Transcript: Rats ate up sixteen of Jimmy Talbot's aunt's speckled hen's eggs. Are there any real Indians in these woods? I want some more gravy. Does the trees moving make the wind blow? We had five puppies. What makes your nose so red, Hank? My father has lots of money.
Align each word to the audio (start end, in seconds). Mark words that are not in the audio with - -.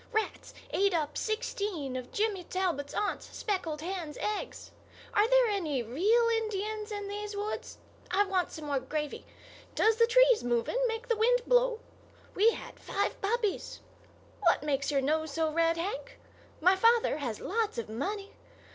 Rats 0.13 0.55
ate 0.71 0.95
up 0.95 1.15
sixteen 1.15 1.95
of 1.95 2.11
Jimmy 2.11 2.43
Talbot's 2.43 2.95
aunt's 2.95 3.27
speckled 3.37 3.81
hen's 3.81 4.17
eggs. 4.17 4.71
Are 5.13 5.29
there 5.29 5.45
any 5.45 5.83
real 5.83 6.27
Indians 6.29 6.91
in 6.91 7.07
these 7.07 7.35
woods? 7.37 7.77
I 8.09 8.23
want 8.23 8.51
some 8.51 8.65
more 8.65 8.79
gravy. 8.79 9.27
Does 9.75 9.97
the 9.97 10.07
trees 10.07 10.43
moving 10.43 10.83
make 10.87 11.07
the 11.07 11.15
wind 11.15 11.43
blow? 11.45 11.81
We 12.33 12.49
had 12.53 12.79
five 12.79 13.21
puppies. 13.21 13.79
What 14.41 14.63
makes 14.63 14.89
your 14.89 15.01
nose 15.01 15.29
so 15.33 15.51
red, 15.51 15.77
Hank? 15.77 16.17
My 16.61 16.75
father 16.75 17.17
has 17.19 17.39
lots 17.39 17.77
of 17.77 17.87
money. 17.87 18.33